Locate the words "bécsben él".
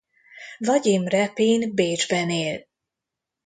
1.75-2.67